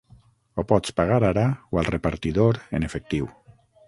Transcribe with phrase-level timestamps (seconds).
[0.59, 1.43] Ho pots pagar ara
[1.75, 3.29] o al repartidor en efectiu.